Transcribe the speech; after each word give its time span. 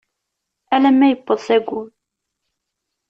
Alamma 0.75 1.05
yewweḍ 1.07 1.39
s 1.45 1.47
ayyur. 1.55 1.87